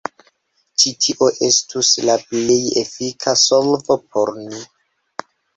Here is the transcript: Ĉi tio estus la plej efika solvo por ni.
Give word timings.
Ĉi 0.83 0.93
tio 1.05 1.27
estus 1.49 1.91
la 2.11 2.17
plej 2.31 2.57
efika 2.83 3.37
solvo 3.45 4.01
por 4.17 4.33
ni. 4.43 4.67